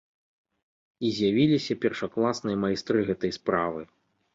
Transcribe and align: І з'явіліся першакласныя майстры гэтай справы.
І 1.09 1.11
з'явіліся 1.19 1.79
першакласныя 1.87 2.57
майстры 2.67 3.09
гэтай 3.15 3.41
справы. 3.43 3.81